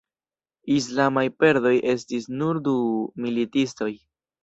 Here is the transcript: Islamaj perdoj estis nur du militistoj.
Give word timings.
Islamaj 0.75 1.25
perdoj 1.45 1.75
estis 1.95 2.29
nur 2.41 2.65
du 2.71 2.77
militistoj. 3.29 3.97